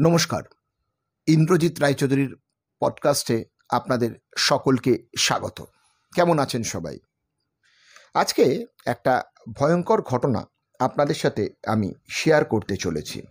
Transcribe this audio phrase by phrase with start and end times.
[0.00, 0.42] নমস্কার।
[1.26, 2.36] ইন্দ্রজিৎ রায়চৌধুরীর
[2.80, 5.62] পডকাস্টে আপনাদের সকলকে স্বাগত।
[6.14, 6.98] কেমন আছেন সবাই?
[8.14, 9.22] আজকে একটা
[9.56, 10.46] ভয়ঙ্কর ঘটনা
[10.78, 13.22] আপনাদের সাথে আমি শেয়ার করতে চলেছি।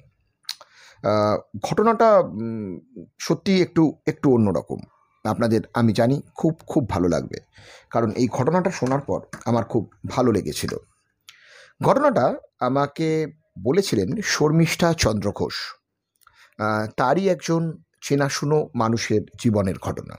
[1.64, 2.24] ঘটনাটা
[3.20, 4.80] সত্যি একটু একটু অন্যরকম।
[5.26, 7.40] আপনাদের আমি জানি খুব খুব ভালো লাগবে।
[7.90, 10.78] কারণ এই ঘটনাটা শোনার পর আমার খুব ভালো লেগেছিল।
[11.84, 13.28] ঘটনাটা আমাকে
[13.64, 15.54] বলেছিলেন শর্মিষ্ঠা চন্দ্র ঘোষ।
[16.98, 20.18] তারই একজন চেনাশুনো মানুষের জীবনের ঘটনা।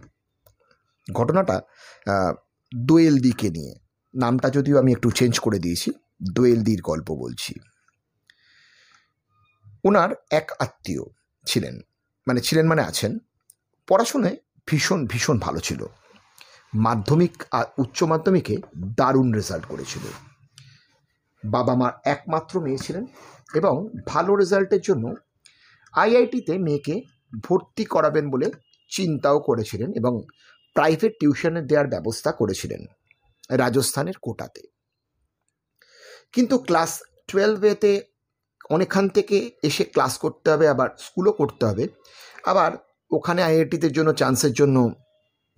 [1.13, 2.35] ঘটনাটা আহ,
[2.77, 3.75] দোয়েল দিকে নিয়ে।
[4.15, 5.93] নামটা যদিও আমি একটু চেঞ্জ করে দিয়েছি
[6.33, 7.55] দোয়েল দির গল্প বলছি।
[9.85, 11.03] ওনার এক আত্মীয়
[11.47, 11.81] ছিলেন
[12.29, 13.19] মানে ছিলেন মানে আছেন।
[13.89, 14.37] পড়াশোনায়
[14.67, 15.87] ভীষণ ভীষণ ভালো ছিল।
[16.75, 18.57] মাধ্যমিক আর উচ্চ মাধ্যমিকে
[18.97, 20.03] দারুণ রেজাল্ট করেছিল।
[21.51, 23.07] বাবা মার একমাত্র মেয়ে ছিলেন
[23.55, 25.15] এবং ভালো রেজাল্টের জন্য
[25.93, 27.03] আইআইটিতে মেয়েকে
[27.45, 28.51] ভর্তি করাবেন বলে
[28.91, 30.23] চিন্তাও করেছিলেন এবং
[30.75, 32.87] প্রাইভেট টিউশনে দেওয়ার ব্যবস্থা করেছিলেন
[33.51, 34.63] রাজস্থানের কোটাতে।
[36.33, 38.01] কিন্তু ক্লাস টুয়েলভেতে
[38.71, 41.89] অনেকখান থেকে এসে ক্লাস করতে হবে, আবার স্কুলও করতে হবে,
[42.45, 42.77] আবার
[43.11, 44.95] ওখানে আইআইটিতে জন্য চান্সের জন্য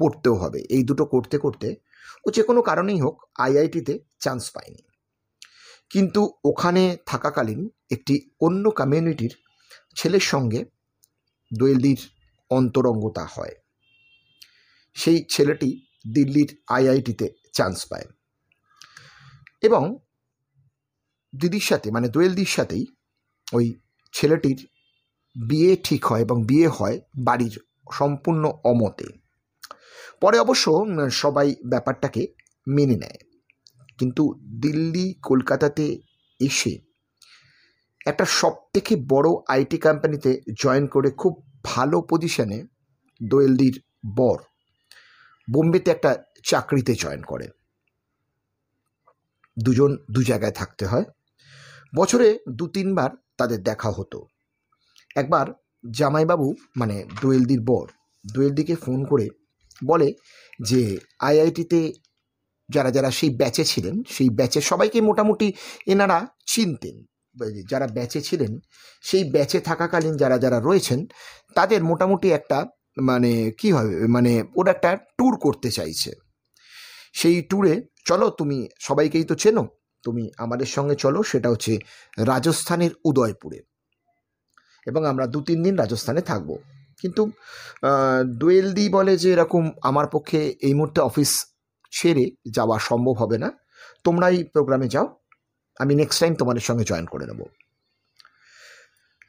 [0.01, 1.77] পড়তেও হবে। এই দুটো করতে করতে
[2.27, 4.83] ও যে কোনো কারণেই হোক আইআইটিতে চান্স পায়নি।
[5.91, 9.44] কিন্তু ওখানে থাকাকালীন একটি অন্য কমিউনিটির
[9.97, 10.65] ছেলের সঙ্গে
[11.59, 12.09] দোয়েলদির
[12.51, 13.55] অন্তরঙ্গতা হয়।
[14.95, 18.05] সেই ছেলেটি দিল্লির আইআইটিতে চান্স পায়।
[19.63, 19.97] এবং
[21.39, 22.87] দিদির সাথে মানে দোয়েলদির সাথেই
[23.53, 23.81] ওই
[24.13, 24.69] ছেলেটির
[25.49, 27.61] বিয়ে ঠিক হয় এবং বিয়ে হয় বাড়ির
[27.93, 29.07] সম্পূর্ণ অমতে।
[30.21, 30.73] পরে অবশ্য
[31.13, 32.27] সবাই ব্যাপারটাকে
[32.67, 33.41] মেনে নেয়।
[33.99, 35.99] কিন্তু দিল্লি কলকাতাতে
[36.41, 36.94] এসে
[38.07, 42.65] একটা সব থেকে বড় আইটি কোম্পানিতে জয়েন করে খুব ভালো পজিশনে
[43.23, 43.83] দোয়েলদির
[44.17, 44.39] বর
[45.51, 47.49] বোম্বেতে একটা চাকরিতে জয়েন করে।
[49.63, 51.05] দুজন দু জায়গায় থাকতে হয়।
[51.97, 54.27] বছরে দু তিনবার তাদের দেখা হতো।
[55.17, 55.47] একবার
[55.91, 57.87] জামাইবাবু মানে দোয়েলদির বর
[58.35, 59.29] দোয়েলদিকে ফোন করে
[59.85, 60.15] বলে
[60.63, 61.93] যে আইআইটিতে
[62.69, 65.53] যারা যারা সেই ব্যাচে ছিলেন, সেই ব্যাচে সবাইকে মোটামুটি
[65.87, 67.05] এনারা চিনতেন।
[67.71, 68.59] যারা ব্যাচে ছিলেন,
[69.03, 71.07] সেই ব্যাচে থাকাকালীন যারা যারা রয়েছেন,
[71.55, 72.67] তাদের মোটামুটি একটা
[73.03, 76.11] মানে কি হবে মানে ওরা একটা ট্যুর করতে চাইছে।
[77.13, 79.69] সেই ট্যুরে চলো, তুমি সবাইকেই তো চেনো,
[80.03, 81.79] তুমি আমাদের সঙ্গে চলো, সেটা হচ্ছে
[82.19, 83.61] রাজস্থানের উদয়পুরে।
[84.87, 86.59] এবং আমরা দু, তিন দিন রাজস্থানে থাকব।
[87.01, 87.31] কিন্তু
[88.39, 91.47] দোয়েলদি বলে যে এরকম আমার পক্ষে এই মুহূর্তে অফিস
[91.93, 93.51] ছেড়ে যাওয়া সম্ভব হবে না।
[94.05, 95.07] তোমরাই প্রোগ্রামে যাও
[95.79, 97.45] আমি নেক্সট টাইম তোমাদের সঙ্গে জয়েন করে নেব।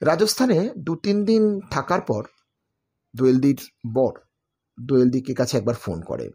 [0.02, 2.24] রাজস্থানে দু তিন দিন থাকার পর
[3.16, 3.60] দোয়েলদির
[3.94, 4.14] বর
[4.80, 6.30] দোয়েলদিকে কাছে একবার ফোন করে।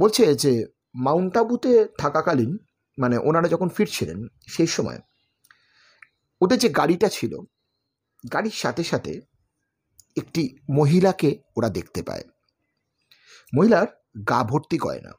[0.00, 2.58] বলছে যে মাউন্ট আবুতে থাকাকালীন
[2.98, 5.00] মানে ওনারা যখন ফিরছিলেন সেই সময়,
[6.40, 7.38] ওদের যে গাড়িটা ছিল,
[8.32, 9.20] গাড়ির সাথে সাথে
[10.16, 12.24] একটি মহিলাকে ওরা দেখতে পায়।
[13.56, 13.86] মহিলার
[14.28, 15.12] গা ভর্তি গয়না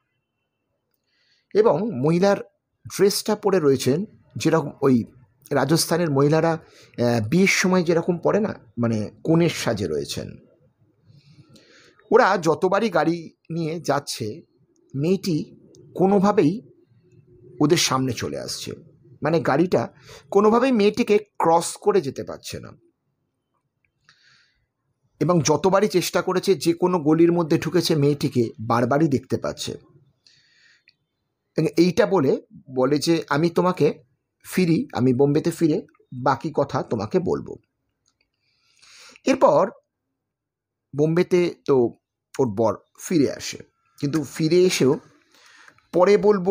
[1.53, 2.37] এবং মহিলার
[2.87, 4.05] ড্রেসটা পরে রয়েছেন
[4.35, 5.03] যেরকম ওই
[5.51, 6.57] রাজস্থানের মহিলারা
[7.29, 10.37] বিয়ের সময় যেরকম পরে না মানে কনের সাজে রয়েছেন।
[12.11, 14.41] ওরা যতবারই গাড়ি নিয়ে যাচ্ছে,
[14.95, 15.55] মেয়েটি
[15.95, 16.61] কোনোভাবেই
[17.59, 18.71] ওদের সামনে চলে আসছে।
[19.23, 19.93] মানে গাড়িটা
[20.31, 22.71] কোনোভাবেই মেয়েটিকে ক্রস করে যেতে পারছে না।
[25.19, 29.90] এবং যতবারই চেষ্টা করেছে, যে কোনো গলির মধ্যে ঢুকেছে, মেয়েটিকে বারবারই দেখতে পাচ্ছে।
[31.57, 32.31] এইটা বলে
[32.75, 33.87] বলে যে আমি তোমাকে
[34.45, 35.77] ফিরি, আমি বোম্বেতে ফিরে
[36.27, 37.47] বাকি কথা তোমাকে বলব।
[39.25, 39.63] এরপর
[40.93, 41.75] বোম্বেতে তো
[42.39, 42.73] ওর বর
[43.05, 43.59] ফিরে আসে।
[43.99, 44.93] কিন্তু ফিরে এসেও
[45.93, 46.47] পরে বলব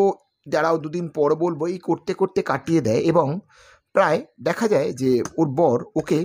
[0.46, 3.26] যারাও দুদিন পর বলব, এই করতে করতে কাটিয়ে দেয় এবং
[3.94, 6.18] প্রায় দেখা যায় যে ওর বর ওকে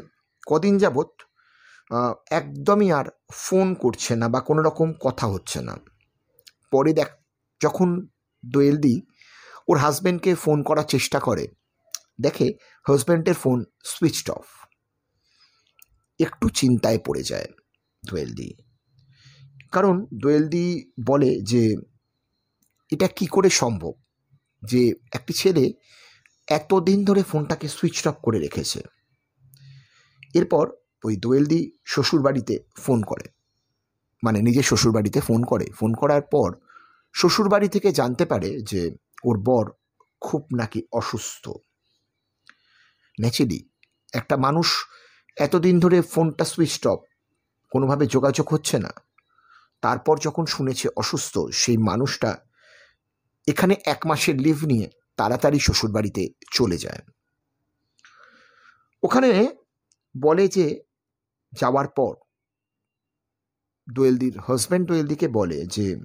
[0.48, 1.10] কদিন যাবৎ
[2.32, 5.74] একদমই আর ফোন করছে না বা কোনো রকম কথা হচ্ছে না।
[6.72, 7.10] পরে দেখ,
[7.62, 7.90] যখন
[8.52, 9.02] দোয়েলদি
[9.68, 11.48] ওর হাজব্যান্ডকে ফোন করার চেষ্টা করে।
[12.22, 12.54] দেখে
[12.88, 14.46] হাজব্যান্ডের ফোন সুইচড অফ
[16.20, 17.48] একটু চিন্তায় পড়ে যায়
[18.06, 18.54] দোয়েলদি।
[19.72, 21.76] কারণ দোয়েলদি বলে যে,
[22.92, 23.94] এটা কি করে সম্ভব
[24.64, 25.74] যে একটি ছেলে
[26.48, 28.82] এতদিন ধরে ফোনটাকে সুইচ অফ করে রেখেছে?
[30.34, 30.72] এরপর
[31.04, 33.30] ওই দোয়েলদি শ্বশুর বাড়িতে ফোন করে।
[34.24, 36.56] মানে নিজের শ্বশুর বাড়িতে ফোন করে। ফোন করার পর
[37.16, 39.72] শ্বশুর বাড়ি থেকে জানতে পারে যে ওর বর
[40.22, 41.50] খুব নাকি অসুস্থ।
[43.22, 43.70] ন্যাচুরালি
[44.14, 44.86] একটা মানুষ
[45.38, 47.00] এতদিন ধরে ফোনটা সুইচ অফ,
[47.72, 48.94] কোনোভাবে যোগাযোগ হচ্ছে না।
[49.82, 52.46] তারপর যখন শুনেছে অসুস্থ, সেই মানুষটা
[53.48, 57.02] এখানে এক মাসের লিভ নিয়ে তাড়াতাড়ি শ্বশুরবাড়িতে চলে যায়।
[59.04, 59.48] ওখানে
[60.22, 60.84] বলে যে
[61.54, 62.16] যাওয়ার পর
[63.90, 65.96] দোয়েলদির হাজব্যান্ড দোয়েলদিকে বলে যে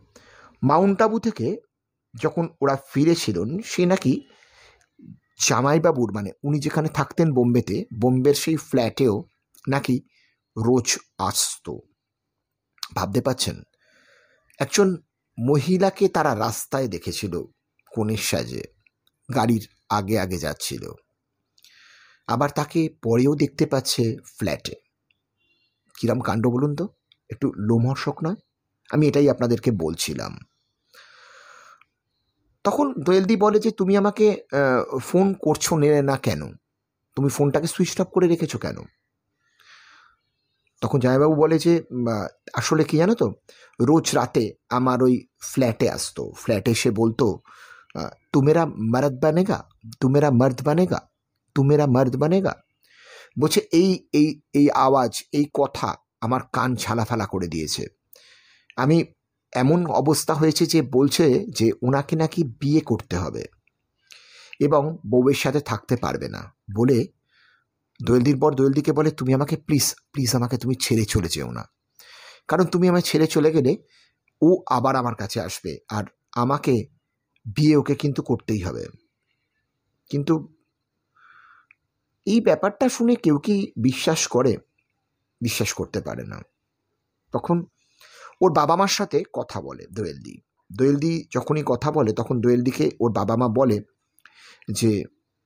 [0.63, 1.57] মাউন্ট আবু থেকে
[2.21, 4.27] যখন ওরা ফিরেছিলেন, সে নাকি
[5.49, 9.25] জামাইবাবুর মানে উনি যেখানে থাকতেন বোম্বেতে, বোম্বের সেই ফ্ল্যাটেও
[9.69, 10.01] নাকি
[10.57, 11.81] রোজ আসতো।
[12.97, 13.63] ভাবতে পাচ্ছেন
[14.59, 14.97] একজন
[15.39, 17.43] মহিলাকে তারা রাস্তায় দেখেছিল
[17.97, 18.63] কনের সাজে,
[19.35, 20.93] গাড়ির আগে আগে যাচ্ছিল।
[22.27, 24.75] আবার তাকে পরেও দেখতে পাচ্ছে ফ্ল্যাটে।
[25.99, 26.89] কিরম কাণ্ড বলুন তো?
[27.31, 28.35] একটু লোমহর্ষক নয়?
[28.93, 30.33] আমি এটাই আপনাদেরকে বলছিলাম।
[32.65, 34.27] তখন দোয়েলদি বলে যে, তুমি আমাকে
[35.09, 35.65] ফোন করছ
[36.11, 36.43] না কেন?
[37.17, 38.79] তুমি ফোনটাকে সুইচ অফ করে রেখেছো কেন?
[40.83, 41.73] তখন জামাইবাবু বলে যে
[42.61, 43.27] আসলে কি জানো তো,
[43.89, 44.45] রোজ রাতে
[44.79, 45.15] আমার ওই
[45.51, 47.27] ফ্ল্যাটে আসতো। ফ্ল্যাটে এসে বলতো
[48.33, 49.59] তুমেরা মর্দ বানেগা?
[50.01, 51.01] তুমেরা মর্দ বানেগা?
[51.57, 52.55] তুমেরা মর্দ বানেগা?
[53.41, 54.29] বলছে, এই এই
[54.59, 55.89] এই আওয়াজ, এই কথা
[56.25, 57.85] আমার কান ছালাফালা করে দিয়েছে।
[58.77, 59.05] আমি
[59.53, 63.45] এমন অবস্থা হয়েছে যে বলছে যে ওনাকে নাকি বিয়ে করতে হবে
[64.61, 67.07] এবং বউয়ের সাথে থাকতে পারবে না। বলে
[68.07, 71.69] দোয়েলদির পর দোয়েলদিকে বলে, তুমি আমাকে প্লিজ প্লিজ আমাকে তুমি ছেড়ে চলে যেও না।
[72.49, 73.77] কারণ তুমি আমায় ছেড়ে চলে গেলে
[74.43, 76.05] ও আবার আমার কাছে আসবে আর
[76.37, 76.87] আমাকে
[77.55, 78.87] বিয়ে ওকে কিন্তু করতেই হবে।
[80.11, 80.55] কিন্তু
[82.27, 84.57] এই ব্যাপারটা শুনে কেউ কি বিশ্বাস করে?
[85.41, 86.41] বিশ্বাস করতে পারে না।
[87.33, 87.65] তখন
[88.41, 90.41] ওর বাবা মার সাথে কথা বলে দোয়েলদি।
[90.77, 93.81] দোয়েলদি যখনই কথা বলে, তখন দোয়েলদিকে ওর বাবা মা বলে
[94.73, 95.05] যে,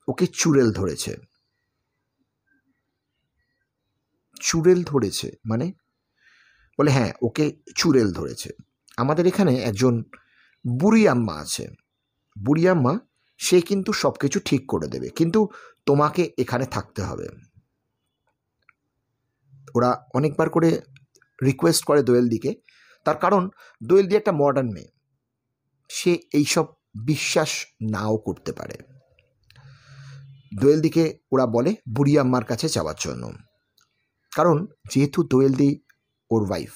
[0.08, 1.16] ওকে চুড়েল ধরেছে।
[4.40, 5.72] চুড়েল ধরেছে মানে?
[6.78, 8.50] বলে হ্যাঁ ওকে চুড়েল ধরেছে।
[8.96, 10.02] আমাদের এখানে একজন
[10.80, 11.68] বুড়ি আম্মা আছে।
[12.44, 12.98] বুড়ি আম্মা,
[13.38, 15.48] সে কিন্তু সব কিছু ঠিক করে দেবে। কিন্তু
[15.86, 17.28] তোমাকে এখানে থাকতে হবে।
[19.74, 20.80] ওরা অনেকবার করে
[21.42, 22.54] রিকোয়েস্ট করে দোয়েলদিকে
[23.04, 23.50] তার কারণ
[23.82, 24.88] দোয়েলদি একটা মডার্ন মেয়ে।
[25.88, 26.64] সে এইসব
[27.04, 28.74] বিশ্বাস নাও করতে পারে।
[30.60, 33.32] দোয়েলদিকে ওরা বলে, বুড়ি আম্মার কাছে যাওয়ার জন্য।
[34.34, 35.80] কারণ যেহেতু দোয়েলদি
[36.30, 36.72] ওর ওয়াইফ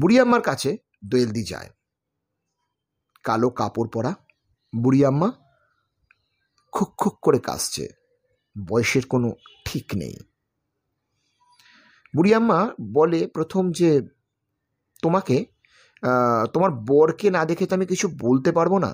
[0.00, 1.70] বুড়ি আম্মার কাছে দোয়েলদি যায়।
[3.22, 4.14] কালো কাপড় পরা
[4.76, 5.32] বুড়ি আম্মা
[6.72, 7.88] খুক খুক করে কাশছে
[8.68, 9.32] বয়সের কোনো
[9.64, 10.16] ঠিক নেই।
[12.16, 14.02] বুড়ি আম্মা বলে, প্রথম যে
[15.04, 15.36] তোমাকে
[16.54, 18.90] তোমার বরকে না দেখে তো আমি কিছু বলতে পারব না।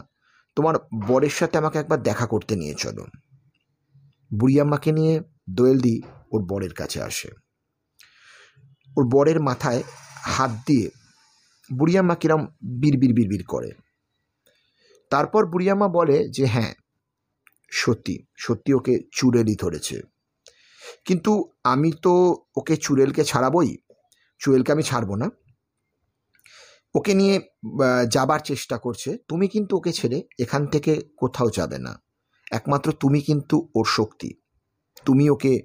[0.56, 0.74] তোমার
[1.08, 3.04] বরের সাথে আমাকে একবার দেখা করতে নিয়ে চলো।
[4.30, 5.14] বুড়ি আম্মাকে নিয়ে
[5.56, 5.96] দোয়েলদি
[6.32, 7.28] ওর বরের কাছে আসে।
[8.96, 9.82] ওর বরের মাথায়
[10.34, 10.86] হাত দিয়ে
[11.70, 12.42] বুড়িয়াম্মা কিরম
[12.80, 13.70] বিড়বির বিড়বির করে।
[15.12, 16.72] তারপর বুড়িয়াম্মা বলে যে হ্যাঁ
[17.72, 18.14] সত্যি
[18.44, 19.96] সত্যি ওকে চুড়েলই ধরেছে।
[21.04, 21.32] কিন্তু
[21.64, 22.14] আমি তো
[22.56, 23.70] ওকে চুড়েলকে ছাড়াবই
[24.40, 25.26] চুড়েলকে আমি ছাড়বো না।
[26.94, 27.40] ওকে নিয়ে
[28.08, 32.02] যাবার চেষ্টা করছে, তুমি কিন্তু ওকে ছেড়ে এখান থেকে কোথাও যাবে না।
[32.52, 34.34] একমাত্র তুমি কিন্তু ওর শক্তি।
[35.06, 35.62] তুমি ওকে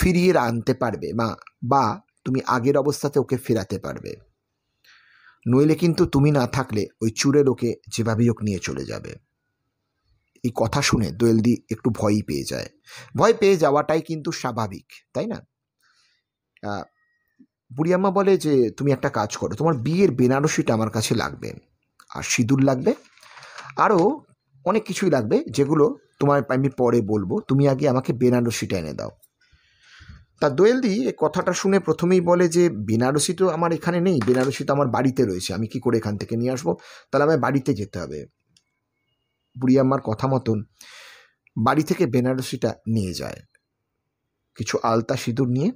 [0.00, 4.16] ফিরিয়ে আনতে পারবে বা বা, তুমি আগের অবস্থাতে ওকে ফেরাতে পারবে।
[5.46, 9.12] নইলে কিন্তু তুমি না থাকলে ওই চুরের ওকে যেভাবেই হোক নিয়ে চলে যাবে।
[10.44, 12.68] এই কথা শুনে দোয়েলদি একটু ভয়ই পেয়ে যায়।
[13.16, 15.38] ভয় পেয়ে যাওয়াটাই কিন্তু স্বাভাবিক, তাই না?
[17.70, 21.48] বুড়িয়াম্মা বলে যে, তুমি একটা কাজ করো, তোমার বিয়ের বেনারসিটা আমার কাছে লাগবে,
[22.10, 22.94] আর সিঁদুর লাগবে
[23.76, 24.00] আরও
[24.64, 29.12] অনেক কিছুই লাগবে, যেগুলো তোমার আমি পরে বলব, তুমি আগে আমাকে বেনারসিটা এনে দাও।
[30.40, 34.70] তা দোয়েলদি এ কথাটা শুনে প্রথমেই বলে যে, বেনারসি তো আমার এখানে নেই, বেনারসি তো
[34.72, 36.68] আমার বাড়িতে রয়েছে, আমি কি করে এখান থেকে নিয়ে আসব?
[37.10, 38.20] তাহলে আমায় বাড়িতে যেতে হবে।
[39.56, 40.58] বুড়িয়াম্মার কথা মতন
[41.56, 43.40] বাড়ি থেকে বেনারসিটা নিয়ে যায়।
[44.56, 45.70] কিছু আলতা সিঁদুর নিয়ে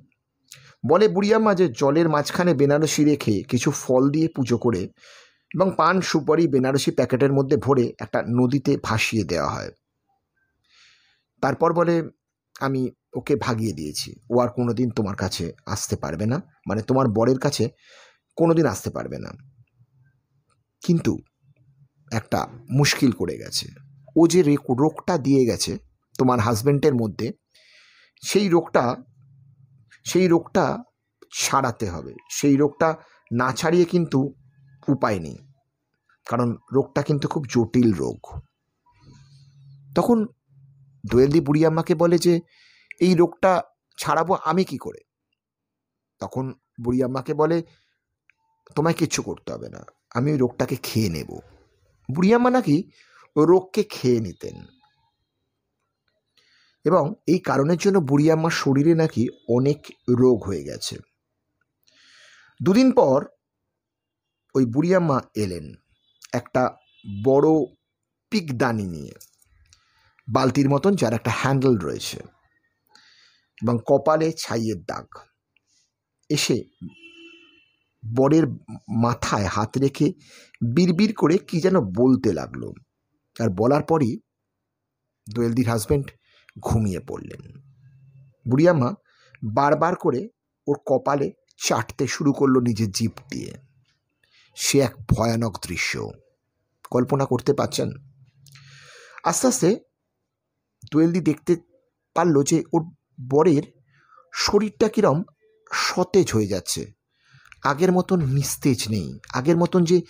[0.89, 4.89] বলে বুড়িয়াম্মা যে জলের মাঝখানে বেনারসি রেখে কিছু ফল দিয়ে পুজো করে
[5.55, 9.71] এবং পান সুপারি বেনারসি প্যাকেটের মধ্যে ভরে একটা নদীতে ভাসিয়ে দেওয়া হয়।
[11.41, 12.03] তারপর বলে,
[12.61, 17.07] আমি ওকে ভাগিয়ে দিয়েছি। ও আর কোনো দিন তোমার কাছে আসতে পারবে না। মানে তোমার
[17.09, 17.69] বরের কাছে
[18.37, 19.31] কোনো দিন আসতে পারবে না।
[20.85, 21.19] কিন্তু
[22.13, 23.69] একটা মুশকিল করে গেছে।
[24.17, 25.79] ও যে রোগটা দিয়ে গেছে
[26.19, 27.33] তোমার হাজব্যান্ডের মধ্যে,
[28.23, 28.97] সেই রোগটা
[30.09, 30.79] সেই রোগটা
[31.39, 32.97] ছাড়াতে হবে। সেই রোগটা
[33.33, 34.35] না ছাড়িয়ে কিন্তু
[34.89, 35.39] উপায় নেই।
[36.29, 38.41] কারণ রোগটা কিন্তু খুব জটিল রোগ।
[39.97, 40.27] তখন
[41.11, 42.41] দোয়েলদি বুড়ি আম্মাকে বলে যে,
[43.01, 43.63] এই রোগটা
[43.99, 44.99] ছাড়াবো আমি কি করে?
[46.19, 47.63] তখন বুড়ি আম্মাকে বলে,
[48.75, 49.85] তোমায় কিচ্ছু করতে হবে না।
[50.15, 51.39] আমি ওই রোগটাকে খেয়ে নেব।
[52.15, 52.91] বুড়ি আম্মা নাকি
[53.37, 54.78] রোগকে খেয়ে নিতেন।
[56.85, 60.95] এবং এই কারণের জন্য বুড়ি আম্মার শরীরে নাকি অনেক রোগ হয়ে গেছে।
[62.63, 63.19] দুদিন পর
[64.55, 65.67] ওই বুড়ি আম্মা এলেন
[66.33, 66.63] একটা
[67.25, 67.49] বড়
[68.31, 69.15] পিকদানি নিয়ে,
[70.29, 72.19] বালতির মতন যার একটা হ্যান্ডেল রয়েছে
[73.63, 75.07] এবং কপালে ছাইয়ের দাগ।
[76.31, 76.57] এসে
[78.17, 78.47] বরের
[79.03, 80.07] মাথায় হাত রেখে
[80.75, 82.63] বিড়বিড় করে কি যেন বলতে লাগল।
[83.37, 84.13] আর বলার পরই
[85.35, 86.09] দোয়েলদির হাজব্যান্ড
[86.61, 87.53] ঘুমিয়ে পড়লেন।
[88.51, 88.95] বুড়িয়াম্মা
[89.45, 90.29] বারবার করে
[90.67, 91.33] ওর কপালে
[91.67, 93.55] চাটতে শুরু করল নিজের জিপ দিয়ে।
[94.57, 96.11] সে এক ভয়ানক দৃশ্য।
[96.91, 97.91] কল্পনা করতে পারছেন?
[99.25, 99.77] আস্তে আস্তে
[100.93, 101.57] দোয়েলদি দেখতে
[102.15, 102.83] পারল যে ওর
[103.31, 103.63] বরের
[104.35, 105.23] শরীরটা কিরম
[105.73, 106.93] সতেজ হয়ে যাচ্ছে।
[107.63, 110.03] আগের মতন নিস্তেজ নেই। আগের মতন যে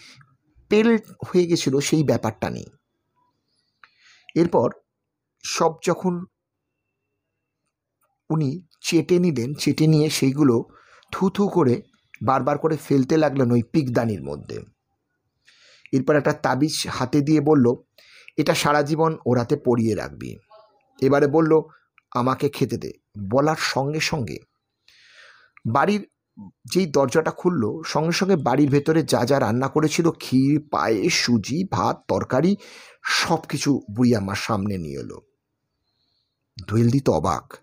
[0.69, 2.67] পেল হয়ে গেছিল সেই ব্যাপারটা নেই।
[4.35, 4.71] এরপর
[5.45, 6.25] সব যখন
[8.31, 10.65] উনি চেটে নিলেন, চেটে নিয়ে সেইগুলো
[11.13, 11.83] থু থু করে
[12.23, 14.59] বারবার করে ফেলতে লাগলেন ওই পিকদানির মধ্যে।
[15.93, 17.75] এরপর একটা তাবিজ হাতে দিয়ে বলল,
[18.37, 20.37] এটা সারা জীবন ওর হাতে পরিয়ে রাখবি।
[21.01, 21.61] এবারে বলল,
[22.13, 22.93] আমাকে খেতে দে।
[23.31, 24.39] বলার সঙ্গে সঙ্গে
[25.69, 26.07] বাড়ির
[26.65, 32.05] যেই দরজাটা খুললো, সঙ্গে সঙ্গে বাড়ির ভেতরে যা যা রান্না করেছিল, ক্ষীর, পায়েস, সুজি, ভাত,
[32.09, 32.57] তরকারি
[33.03, 35.21] সব কিছু বুড়ি আমার সামনে নিয়ে এলো।
[36.69, 37.55] দোয়েলদি তো অবাক।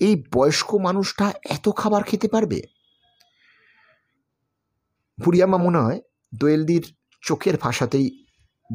[0.00, 2.62] এই বয়স্ক মানুষটা এত খাবার খেতে পারবে?
[5.24, 6.00] বুড়িয়াম্মা মনে হয়
[6.38, 8.24] দোয়েলদির চোখের ভাষাতেই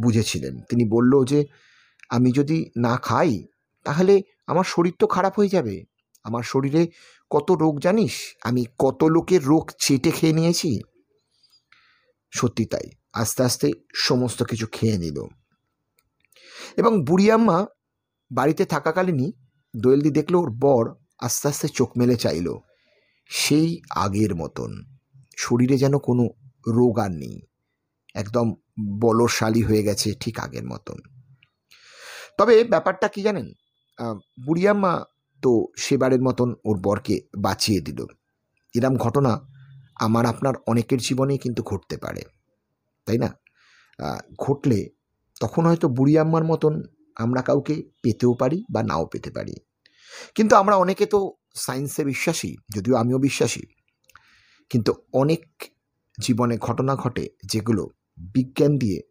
[0.01, 1.45] বুঝেছিলেন। তিনি বলল যে,
[2.09, 3.45] আমি যদি না খাই,
[3.83, 5.83] তাহলে আমার শরীর তো খারাপ হয়ে যাবে।
[6.23, 6.87] আমার শরীরে
[7.29, 8.35] কত রোগ জানিস?
[8.43, 10.81] আমি কত লোকের রোগ চেটে খেয়ে নিয়েছি?
[12.31, 15.23] সত্যি তাই, আস্তে আস্তে সমস্ত কিছু খেয়ে নিল।
[16.77, 17.65] এবং বুড়িয়াম্মা
[18.31, 19.31] বাড়িতে থাকাকালীনই
[19.77, 22.57] দোয়েলদি দেখল ওর বর আস্তে আস্তে চোখ মেলে চাইল,
[23.29, 24.71] সেই আগের মতন।
[25.37, 26.23] শরীরে যেন কোনো
[26.67, 27.41] রোগ আর নেই।
[28.15, 28.53] একদম
[28.99, 30.97] বলশালী হয়ে গেছে ঠিক আগের মতন।
[32.37, 33.47] তবে ব্যাপারটা কি জানেন?
[34.45, 35.03] বুড়িয়াম্মা
[35.41, 38.05] তো সেবারের মতন ওর বরকে বাঁচিয়ে দিল।
[38.75, 39.31] এরম ঘটনা
[39.95, 42.21] আমার আপনার অনেকের জীবনেই কিন্তু ঘটতে পারে।
[43.05, 43.29] তাই না?
[44.39, 44.89] ঘটলে
[45.41, 46.83] তখন হয়তো বুড়ি আম্মার মতন
[47.15, 49.53] আমরা কাউকে পেতেও পারি বা নাও পেতে পারি।
[50.35, 53.61] কিন্তু আমরা অনেকে তো সায়েন্সে বিশ্বাসী, যদিও আমিও বিশ্বাসী।
[54.69, 55.63] কিন্তু অনেক
[56.21, 59.01] জীবনে ঘটনা ঘটে যেগুলো বিজ্ঞান দিয়ে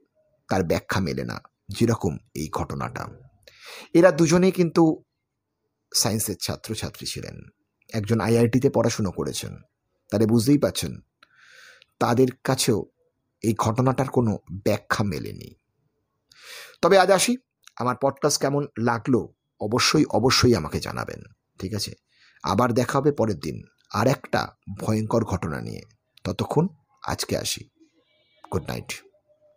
[0.48, 3.08] তার ব্যাখ্যা মেলে না, যেরকম এই ঘটনাটা।
[3.94, 5.02] এরা দুজনেই কিন্তু
[5.94, 7.40] সায়েন্সের ছাত্রছাত্রী ছিলেন।
[7.92, 9.56] একজন আইআইটিতে পড়াশুনো করেছেন।
[10.10, 11.00] তাহলে বুঝতেই পাচ্ছেন
[11.98, 12.86] তাদের কাছেও
[13.42, 15.54] এই ঘটনাটার কোনো ব্যাখ্যা মেলেনি।
[16.82, 17.36] তবে আজ আসি,
[17.76, 19.26] আমার পডকাস্ট কেমন লাগল
[19.60, 21.22] অবশ্যই অবশ্যই আমাকে জানাবেন,
[21.58, 21.92] ঠিক আছে?
[22.42, 23.62] আবার দেখা হবে পরের দিন।
[23.92, 24.48] আর একটা
[24.78, 25.82] ভয়ঙ্কর ঘটনা নিয়ে।
[26.24, 26.68] ততক্ষণ
[27.06, 27.68] আজকে আসি।
[28.52, 29.09] Good night.